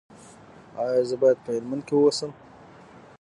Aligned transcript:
ایا 0.83 1.01
زه 1.09 1.15
باید 1.21 1.37
په 1.45 1.49
هلمند 1.55 1.83
کې 1.87 1.93
اوسم؟ 1.97 2.31